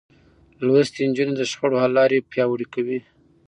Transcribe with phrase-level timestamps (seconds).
[0.65, 2.99] لوستې نجونې د شخړو حل لارې پياوړې کوي.